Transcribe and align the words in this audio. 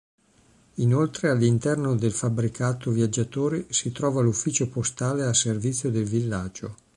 Inoltre 0.77 1.29
all'interno 1.29 1.95
del 1.95 2.11
fabbricato 2.11 2.89
viaggiatori 2.89 3.67
si 3.69 3.91
trova 3.91 4.21
l'ufficio 4.23 4.67
postale 4.67 5.23
a 5.25 5.33
servizio 5.35 5.91
del 5.91 6.05
villaggio. 6.05 6.75